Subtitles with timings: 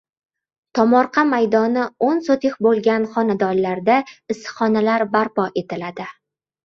[0.77, 3.99] Tomorqa maydoni o‘n sotix bo‘lgan xonadonlarda
[4.37, 6.09] issiqxonalar barpo etiladi